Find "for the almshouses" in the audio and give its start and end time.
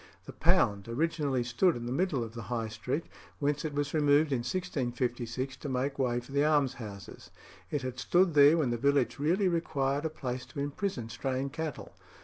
6.19-7.29